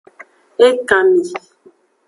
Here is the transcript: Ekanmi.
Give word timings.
Ekanmi. 0.67 1.23